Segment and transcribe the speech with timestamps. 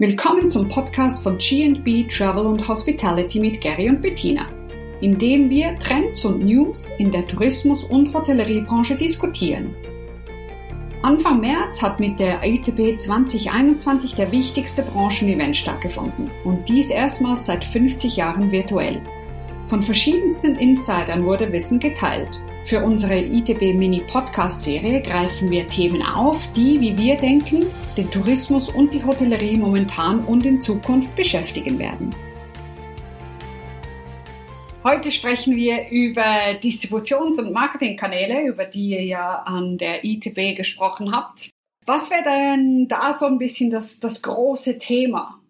[0.00, 4.46] Willkommen zum Podcast von G&B Travel und Hospitality mit Gary und Bettina,
[5.00, 9.74] in dem wir Trends und News in der Tourismus- und Hotelleriebranche diskutieren.
[11.02, 17.64] Anfang März hat mit der ITB 2021 der wichtigste Branchenevent stattgefunden und dies erstmals seit
[17.64, 19.02] 50 Jahren virtuell.
[19.66, 26.02] Von verschiedensten Insidern wurde Wissen geteilt für unsere ITB Mini Podcast Serie greifen wir Themen
[26.02, 27.66] auf, die, wie wir denken,
[27.96, 32.14] den Tourismus und die Hotellerie momentan und in Zukunft beschäftigen werden.
[34.84, 41.14] Heute sprechen wir über Distributions- und Marketingkanäle, über die ihr ja an der ITB gesprochen
[41.14, 41.50] habt.
[41.84, 45.40] Was wäre denn da so ein bisschen das, das große Thema?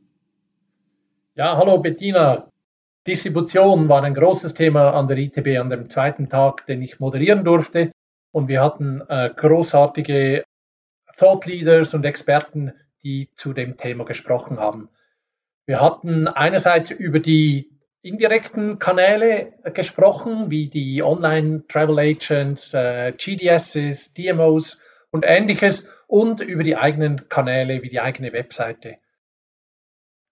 [1.35, 2.48] Ja, hallo Bettina.
[3.09, 7.43] Distribution war ein großes Thema an der ITB an dem zweiten Tag, den ich moderieren
[7.43, 7.91] durfte.
[8.33, 10.45] Und wir hatten äh, großartige
[11.17, 14.91] Thought Leaders und Experten, die zu dem Thema gesprochen haben.
[15.65, 17.71] Wir hatten einerseits über die
[18.03, 26.63] indirekten Kanäle gesprochen, wie die Online Travel Agents, äh, GDSs, DMOs und ähnliches und über
[26.63, 28.97] die eigenen Kanäle wie die eigene Webseite.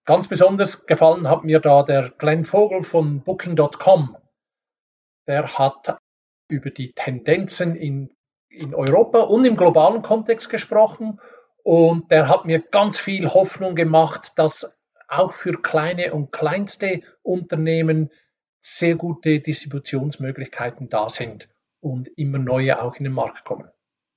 [0.07, 4.15] Ganz besonders gefallen hat mir da der Glenn Vogel von Booking.com.
[5.27, 5.97] Der hat
[6.47, 8.15] über die Tendenzen in,
[8.47, 11.19] in Europa und im globalen Kontext gesprochen
[11.61, 18.09] und der hat mir ganz viel Hoffnung gemacht, dass auch für kleine und kleinste Unternehmen
[18.61, 21.49] sehr gute Distributionsmöglichkeiten da sind
[21.81, 23.69] und immer neue auch in den Markt kommen.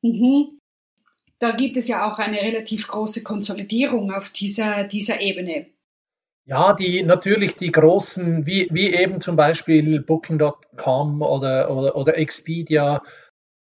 [0.02, 0.60] Mhm.
[1.40, 5.66] Da gibt es ja auch eine relativ große Konsolidierung auf dieser, dieser Ebene.
[6.50, 13.04] Ja, die natürlich die großen, wie, wie eben zum Beispiel Booking.com oder, oder, oder Expedia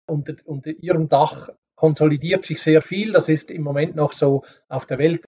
[0.08, 3.12] unter, unter ihrem Dach konsolidiert sich sehr viel.
[3.12, 5.26] Das ist im Moment noch so auf der Welt.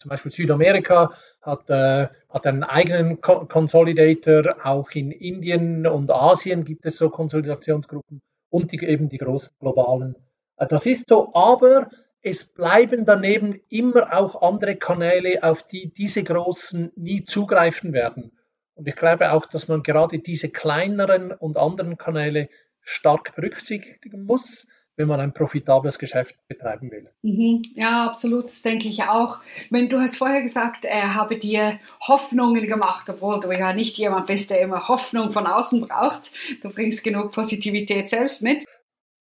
[0.00, 4.56] Zum Beispiel Südamerika hat, äh, hat einen eigenen Consolidator.
[4.64, 8.20] Auch in Indien und Asien gibt es so Konsolidationsgruppen
[8.50, 10.16] und die, eben die großen globalen.
[10.56, 11.88] Äh, das ist so, aber
[12.24, 18.32] es bleiben daneben immer auch andere Kanäle, auf die diese Großen nie zugreifen werden.
[18.74, 22.48] Und ich glaube auch, dass man gerade diese kleineren und anderen Kanäle
[22.80, 27.10] stark berücksichtigen muss, wenn man ein profitables Geschäft betreiben will.
[27.22, 27.62] Mhm.
[27.74, 29.40] Ja, absolut, das denke ich auch.
[29.68, 34.28] Wenn du hast vorher gesagt, er habe dir Hoffnungen gemacht, obwohl du ja nicht jemand
[34.28, 36.32] bist, der immer Hoffnung von außen braucht.
[36.62, 38.64] Du bringst genug Positivität selbst mit.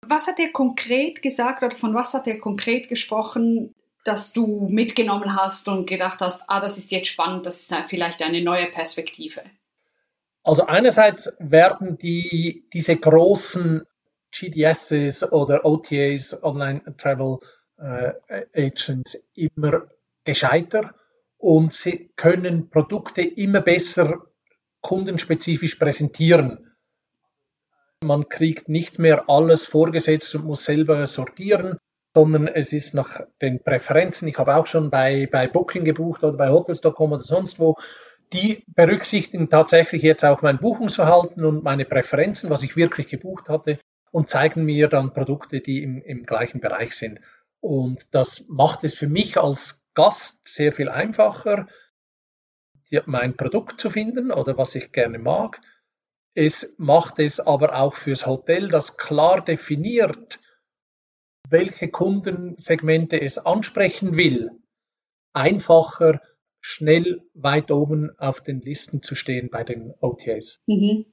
[0.08, 3.74] Was hat er konkret gesagt oder von was hat er konkret gesprochen,
[4.04, 8.22] dass du mitgenommen hast und gedacht hast, ah, das ist jetzt spannend, das ist vielleicht
[8.22, 9.42] eine neue Perspektive?
[10.44, 13.84] Also einerseits werden die, diese großen
[14.30, 17.38] GDSs oder OTAs, Online Travel
[17.78, 18.12] äh,
[18.54, 19.88] Agents, immer
[20.24, 20.94] gescheiter
[21.38, 24.22] und sie können Produkte immer besser
[24.80, 26.75] kundenspezifisch präsentieren.
[28.06, 31.78] Man kriegt nicht mehr alles vorgesetzt und muss selber sortieren,
[32.14, 34.28] sondern es ist nach den Präferenzen.
[34.28, 37.76] Ich habe auch schon bei, bei Booking gebucht oder bei Hotels.com oder sonst wo.
[38.32, 43.78] Die berücksichtigen tatsächlich jetzt auch mein Buchungsverhalten und meine Präferenzen, was ich wirklich gebucht hatte
[44.12, 47.20] und zeigen mir dann Produkte, die im, im gleichen Bereich sind.
[47.60, 51.66] Und das macht es für mich als Gast sehr viel einfacher,
[53.06, 55.60] mein Produkt zu finden oder was ich gerne mag
[56.36, 60.38] es macht es aber auch fürs Hotel, das klar definiert,
[61.48, 64.50] welche Kundensegmente es ansprechen will,
[65.32, 66.20] einfacher,
[66.60, 70.60] schnell weit oben auf den Listen zu stehen bei den OTAs.
[70.66, 71.06] Mhm.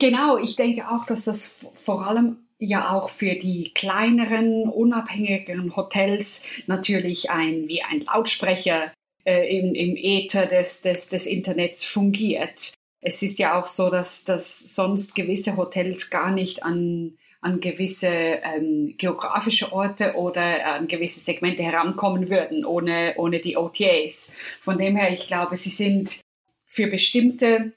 [0.00, 6.42] Genau, ich denke auch, dass das vor allem ja auch für die kleineren, unabhängigeren Hotels
[6.66, 8.92] natürlich ein, wie ein Lautsprecher
[9.24, 14.24] äh, im, im Äther des, des, des Internets fungiert es ist ja auch so, dass,
[14.24, 21.20] dass sonst gewisse Hotels gar nicht an, an gewisse ähm, geografische Orte oder an gewisse
[21.20, 24.32] Segmente herankommen würden ohne, ohne die OTAs.
[24.60, 26.20] Von dem her, ich glaube, sie sind
[26.66, 27.72] für bestimmte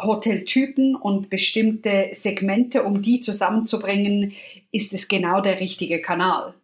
[0.00, 4.34] Hoteltypen und bestimmte Segmente, um die zusammenzubringen,
[4.70, 6.54] ist es genau der richtige Kanal.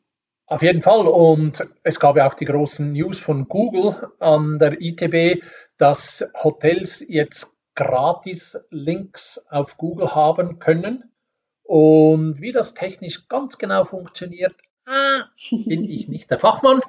[0.47, 1.07] Auf jeden Fall.
[1.07, 5.43] Und es gab ja auch die großen News von Google an der ITB,
[5.79, 11.11] dass Hotels jetzt gratis Links auf Google haben können.
[11.63, 14.55] Und wie das technisch ganz genau funktioniert,
[14.87, 16.83] ah, bin ich nicht der Fachmann.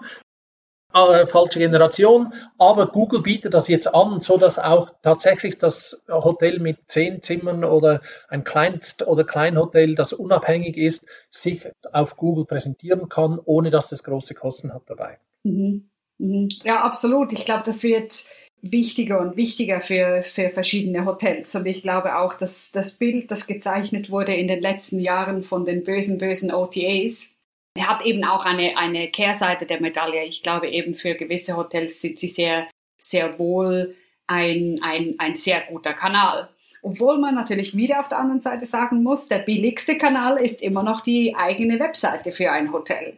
[0.93, 6.59] Äh, falsche Generation, aber Google bietet das jetzt an, so dass auch tatsächlich das Hotel
[6.59, 7.99] mit zehn Zimmern oder
[8.29, 14.05] ein Kleinst- oder Kleinhotel, das unabhängig ist, sich auf Google präsentieren kann, ohne dass es
[14.05, 15.19] große Kosten hat dabei.
[15.43, 15.89] Mhm.
[16.17, 16.47] Mhm.
[16.63, 17.33] Ja, absolut.
[17.33, 18.25] Ich glaube, das wird
[18.61, 21.53] wichtiger und wichtiger für, für verschiedene Hotels.
[21.55, 25.65] Und ich glaube auch, dass das Bild, das gezeichnet wurde in den letzten Jahren von
[25.65, 27.31] den bösen, bösen OTAs,
[27.79, 30.23] hat eben auch eine, eine Kehrseite der Medaille.
[30.25, 32.67] Ich glaube eben für gewisse Hotels sind sie sehr,
[33.01, 33.95] sehr wohl
[34.27, 36.49] ein, ein, ein sehr guter Kanal.
[36.81, 40.83] Obwohl man natürlich wieder auf der anderen Seite sagen muss, der billigste Kanal ist immer
[40.83, 43.17] noch die eigene Webseite für ein Hotel.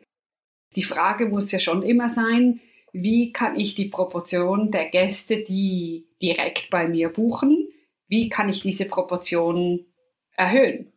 [0.76, 2.62] Die Frage muss ja schon immer sein,
[2.94, 7.70] wie kann ich die Proportion der Gäste, die direkt bei mir buchen,
[8.08, 9.86] wie kann ich diese Proportion
[10.36, 10.94] erhöhen?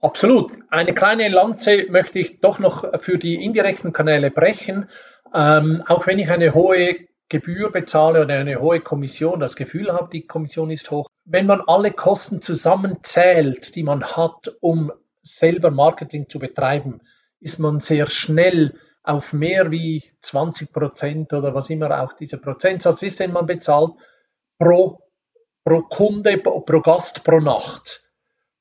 [0.00, 0.52] Absolut.
[0.70, 4.88] Eine kleine Lanze möchte ich doch noch für die indirekten Kanäle brechen.
[5.34, 6.96] Ähm, auch wenn ich eine hohe
[7.28, 11.08] Gebühr bezahle oder eine hohe Kommission, das Gefühl habe, die Kommission ist hoch.
[11.24, 14.90] Wenn man alle Kosten zusammenzählt, die man hat, um
[15.22, 17.00] selber Marketing zu betreiben,
[17.38, 23.02] ist man sehr schnell auf mehr wie 20 Prozent oder was immer auch dieser Prozentsatz
[23.02, 23.92] ist, den man bezahlt,
[24.58, 25.02] pro,
[25.64, 28.04] pro Kunde, pro Gast, pro Nacht.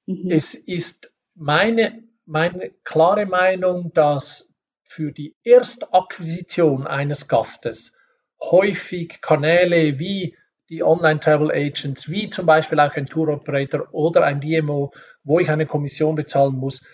[0.05, 0.31] Mhm.
[0.31, 4.53] Es ist meine, meine klare Meinung, dass
[4.83, 7.95] für die Erstakquisition eines Gastes
[8.41, 10.35] häufig Kanäle wie
[10.69, 14.93] die Online-Travel Agents, wie zum Beispiel auch ein Tour Operator oder ein DMO,
[15.23, 16.85] wo ich eine Kommission bezahlen muss,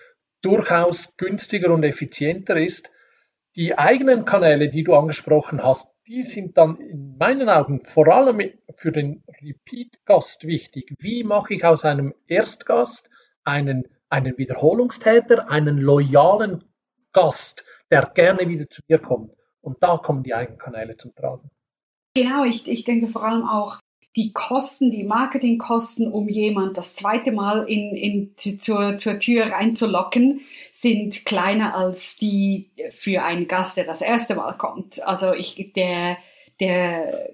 [0.42, 2.90] durchaus günstiger und effizienter ist.
[3.56, 8.52] Die eigenen Kanäle, die du angesprochen hast, die sind dann in meinen Augen vor allem
[8.74, 10.94] für den Repeat-Gast wichtig.
[11.00, 13.10] Wie mache ich aus einem Erstgast
[13.46, 16.66] einen, einen Wiederholungstäter, einen loyalen
[17.14, 19.38] Gast, der gerne wieder zu mir kommt?
[19.62, 21.50] Und da kommen die eigenen Kanäle zum Tragen.
[22.14, 23.80] Genau, ich, ich denke vor allem auch
[24.16, 30.42] die Kosten, die Marketingkosten, um jemand das zweite Mal in, in, zur, zur Tür reinzulocken,
[30.72, 35.06] sind kleiner als die für einen Gast, der das erste Mal kommt.
[35.06, 36.18] Also ich, der,
[36.62, 37.30] der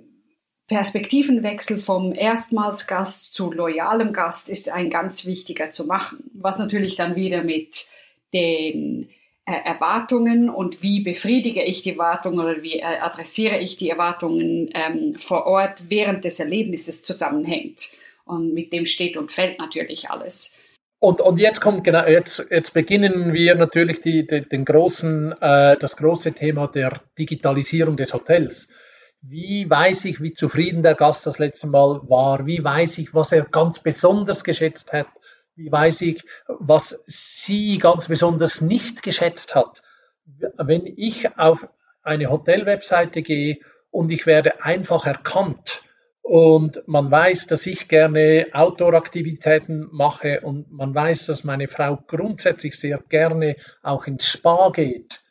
[0.67, 7.15] Perspektivenwechsel vom Erstmalsgast zu loyalem Gast ist ein ganz wichtiger zu machen, was natürlich dann
[7.15, 7.87] wieder mit
[8.33, 9.09] den
[9.45, 15.15] Erwartungen und wie befriedige ich die Erwartungen oder wie äh, adressiere ich die Erwartungen ähm,
[15.17, 17.91] vor Ort während des Erlebnisses zusammenhängt.
[18.23, 20.53] Und mit dem steht und fällt natürlich alles.
[20.99, 25.75] Und, und jetzt kommt genau, jetzt, jetzt beginnen wir natürlich die, die, den großen, äh,
[25.77, 28.69] das große Thema der Digitalisierung des Hotels.
[29.23, 32.45] Wie weiß ich, wie zufrieden der Gast das letzte Mal war?
[32.45, 35.07] Wie weiß ich, was er ganz besonders geschätzt hat?
[35.55, 39.81] Wie weiß ich, was sie ganz besonders nicht geschätzt hat.
[40.57, 41.67] Wenn ich auf
[42.03, 43.59] eine Hotelwebseite gehe
[43.89, 45.81] und ich werde einfach erkannt
[46.21, 52.79] und man weiß, dass ich gerne Outdoor-Aktivitäten mache und man weiß, dass meine Frau grundsätzlich
[52.79, 55.21] sehr gerne auch ins Spa geht,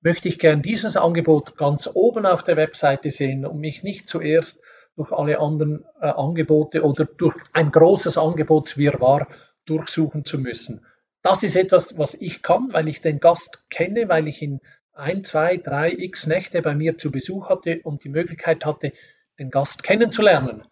[0.00, 4.62] möchte ich gern dieses Angebot ganz oben auf der Webseite sehen und mich nicht zuerst
[4.96, 9.28] durch alle anderen äh, Angebote oder durch ein großes Angebotswirrwarr
[9.66, 10.84] durchsuchen zu müssen.
[11.22, 14.60] Das ist etwas, was ich kann, weil ich den Gast kenne, weil ich ihn
[14.92, 18.92] ein, zwei, drei, x Nächte bei mir zu Besuch hatte und die Möglichkeit hatte,
[19.38, 20.64] den Gast kennenzulernen.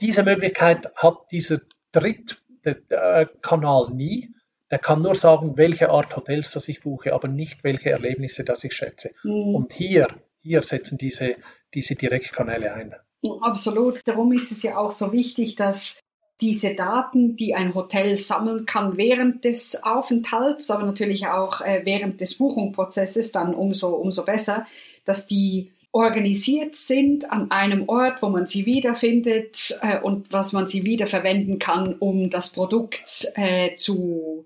[0.00, 1.60] Diese Möglichkeit hat dieser
[1.92, 4.34] Drittkanal nie.
[4.70, 8.64] Der kann nur sagen, welche Art Hotels das ich buche, aber nicht welche Erlebnisse das
[8.64, 9.10] ich schätze.
[9.22, 9.54] Mhm.
[9.54, 10.08] Und hier,
[10.40, 11.36] hier setzen diese,
[11.74, 12.94] diese Direktkanäle ein.
[13.42, 14.00] Absolut.
[14.04, 16.00] Darum ist es ja auch so wichtig, dass
[16.42, 22.20] diese Daten, die ein Hotel sammeln kann während des Aufenthalts, aber natürlich auch äh, während
[22.20, 24.66] des Buchungsprozesses, dann umso, umso besser,
[25.04, 30.66] dass die organisiert sind an einem Ort, wo man sie wiederfindet äh, und was man
[30.66, 34.44] sie wiederverwenden kann, um das Produkt äh, zu,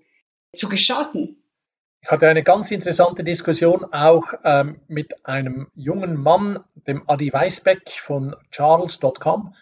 [0.53, 1.37] zu gestalten.
[2.03, 7.89] Ich hatte eine ganz interessante Diskussion auch ähm, mit einem jungen Mann, dem Adi Weisbeck
[7.89, 9.53] von Charles.com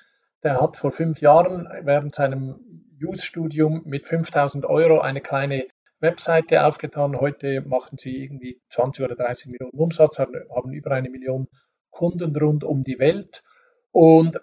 [0.45, 2.55] der hat vor fünf Jahren während seinem
[2.99, 5.65] Youth-Studium mit 5000 Euro eine kleine
[5.99, 7.19] Webseite aufgetan.
[7.19, 11.47] Heute machen sie irgendwie 20 oder 30 Millionen Umsatz, haben, haben über eine Million
[11.89, 13.43] Kunden rund um die Welt.
[13.91, 14.39] Und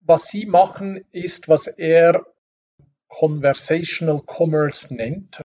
[0.00, 2.24] was sie machen, ist, was er
[3.08, 5.42] Conversational Commerce nennt.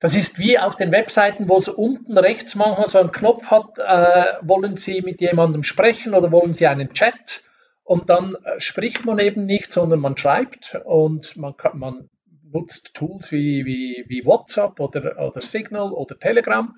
[0.00, 3.78] Das ist wie auf den Webseiten, wo es unten rechts manchmal so einen Knopf hat,
[3.78, 7.45] äh, wollen Sie mit jemandem sprechen oder wollen Sie einen Chat?
[7.86, 12.10] Und dann äh, spricht man eben nicht, sondern man schreibt und man, kann, man
[12.42, 16.74] nutzt Tools wie, wie, wie WhatsApp oder, oder Signal oder Telegram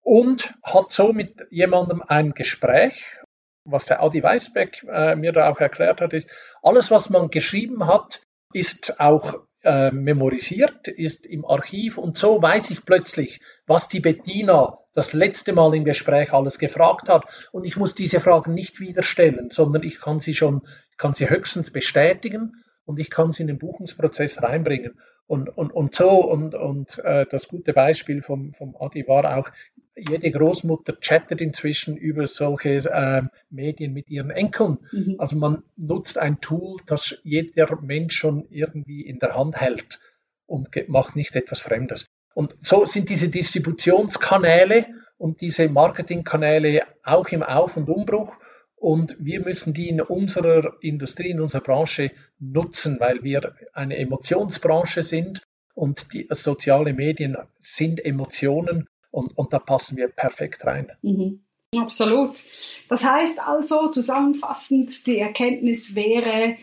[0.00, 3.18] und hat so mit jemandem ein Gespräch.
[3.64, 6.30] Was der Adi Weisbeck äh, mir da auch erklärt hat, ist,
[6.62, 8.22] alles, was man geschrieben hat,
[8.54, 14.78] ist auch äh, memorisiert, ist im Archiv und so weiß ich plötzlich, was die Bettina
[14.94, 17.48] das letzte Mal im Gespräch alles gefragt hat.
[17.52, 20.62] Und ich muss diese Fragen nicht wieder stellen, sondern ich kann sie schon,
[20.98, 24.98] kann sie höchstens bestätigen und ich kann sie in den Buchungsprozess reinbringen.
[25.26, 29.48] Und, und, und so, und, und äh, das gute Beispiel vom, vom Adi war auch,
[29.94, 34.78] jede Großmutter chattet inzwischen über solche äh, Medien mit ihren Enkeln.
[34.90, 35.16] Mhm.
[35.18, 40.00] Also man nutzt ein Tool, das jeder Mensch schon irgendwie in der Hand hält
[40.46, 42.06] und macht nicht etwas Fremdes.
[42.34, 44.86] Und so sind diese Distributionskanäle
[45.18, 48.36] und diese Marketingkanäle auch im Auf- und Umbruch.
[48.82, 52.10] Und wir müssen die in unserer Industrie, in unserer Branche
[52.40, 59.60] nutzen, weil wir eine Emotionsbranche sind und die soziale Medien sind Emotionen und, und da
[59.60, 60.90] passen wir perfekt rein.
[61.02, 61.44] Mhm.
[61.76, 62.42] Absolut.
[62.88, 66.56] Das heißt also zusammenfassend, die Erkenntnis wäre,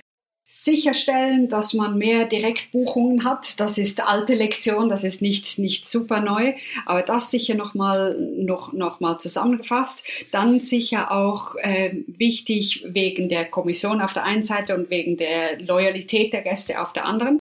[0.50, 3.60] sicherstellen, dass man mehr Direktbuchungen hat.
[3.60, 6.54] Das ist alte Lektion, das ist nicht, nicht super neu,
[6.86, 10.04] aber das sicher nochmal noch, noch mal zusammengefasst.
[10.32, 15.62] Dann sicher auch äh, wichtig wegen der Kommission auf der einen Seite und wegen der
[15.62, 17.40] Loyalität der Gäste auf der anderen.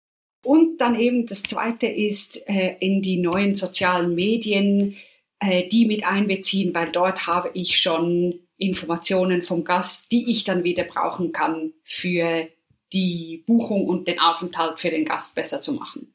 [0.44, 4.98] Und dann eben das Zweite ist äh, in die neuen sozialen Medien,
[5.40, 10.64] äh, die mit einbeziehen, weil dort habe ich schon Informationen vom Gast, die ich dann
[10.64, 12.48] wieder brauchen kann für
[12.94, 16.14] die Buchung und den Aufenthalt für den Gast besser zu machen.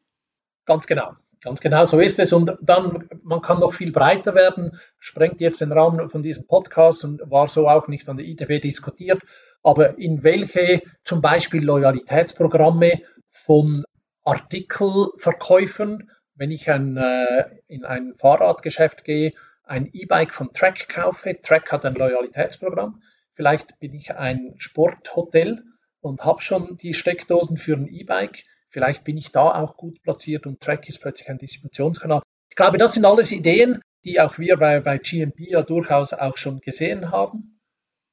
[0.64, 1.12] Ganz genau.
[1.40, 2.32] Ganz genau so ist es.
[2.32, 7.04] Und dann, man kann noch viel breiter werden, sprengt jetzt den Rahmen von diesem Podcast
[7.04, 9.22] und war so auch nicht an der ITB diskutiert.
[9.62, 13.84] Aber in welche zum Beispiel Loyalitätsprogramme von
[14.24, 19.32] Artikelverkäufern, wenn ich ein, äh, in ein Fahrradgeschäft gehe,
[19.64, 23.02] ein E-Bike von Track kaufe, Track hat ein Loyalitätsprogramm,
[23.34, 25.62] vielleicht bin ich ein Sporthotel
[26.00, 28.44] und habe schon die Steckdosen für ein E-Bike.
[28.70, 32.22] Vielleicht bin ich da auch gut platziert und Track ist plötzlich ein Distributionskanal.
[32.50, 36.36] Ich glaube, das sind alles Ideen, die auch wir bei, bei GMP ja durchaus auch
[36.36, 37.60] schon gesehen haben.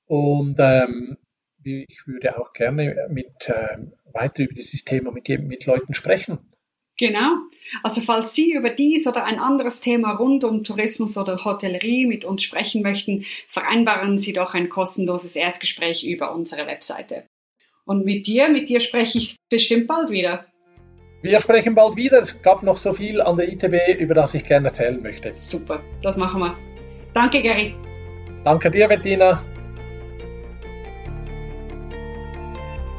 [0.08, 1.18] Und ähm,
[1.64, 3.78] ich würde auch gerne mit, äh,
[4.14, 6.40] weiter über dieses Thema mit, mit Leuten sprechen.
[6.98, 7.36] Genau.
[7.84, 12.24] Also falls Sie über dies oder ein anderes Thema rund um Tourismus oder Hotellerie mit
[12.24, 17.26] uns sprechen möchten, vereinbaren Sie doch ein kostenloses Erstgespräch über unsere Webseite.
[17.86, 20.46] Und mit dir, mit dir spreche ich bestimmt bald wieder.
[21.22, 22.20] Wir sprechen bald wieder.
[22.20, 25.34] Es gab noch so viel an der ITB, über das ich gerne erzählen möchte.
[25.34, 26.58] Super, das machen wir.
[27.14, 27.74] Danke, Gary.
[28.44, 29.42] Danke dir, Bettina.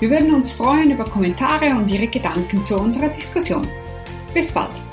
[0.01, 3.67] Wir würden uns freuen über Kommentare und Ihre Gedanken zu unserer Diskussion.
[4.33, 4.88] Bis bald!